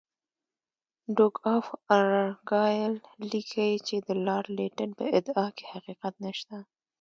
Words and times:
ډوک 1.15 1.35
آف 1.55 1.65
ارګایل 1.95 2.93
لیکي 3.31 3.69
چې 3.87 3.95
د 4.07 4.09
لارډ 4.25 4.47
لیټن 4.57 4.89
په 4.99 5.05
ادعا 5.17 5.47
کې 5.57 5.65
حقیقت 5.73 6.13
نشته. 6.25 6.55